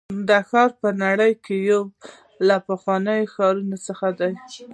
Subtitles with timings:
[0.29, 1.81] دا ښار په نړۍ کې یو
[2.47, 4.33] له پخوانیو ښارونو څخه دی.